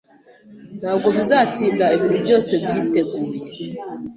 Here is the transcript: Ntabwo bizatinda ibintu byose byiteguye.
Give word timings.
Ntabwo 0.79 1.07
bizatinda 1.17 1.85
ibintu 1.95 2.17
byose 2.25 2.51
byiteguye. 2.63 3.39